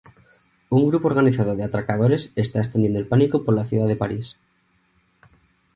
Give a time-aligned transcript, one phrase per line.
[0.77, 4.35] Un grupo organizado de atracadores está extendiendo el pánico por la ciudad de París.